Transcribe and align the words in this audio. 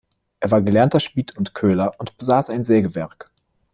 Er 0.39 0.49
war 0.49 0.63
gelernter 0.63 0.99
Schmied 0.99 1.37
und 1.37 1.53
Köhler 1.53 1.93
und 1.99 2.17
besaß 2.17 2.49
ein 2.49 2.65
Sägewerk. 2.65 3.29